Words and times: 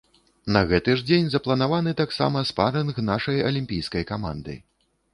На 0.55 0.61
гэты 0.71 0.95
ж 1.01 1.05
дзень 1.09 1.27
запланаваны 1.33 1.95
тамсама 2.01 2.41
спарынг 2.53 2.95
нашай 3.13 3.47
алімпійскай 3.51 4.11
каманды. 4.15 4.61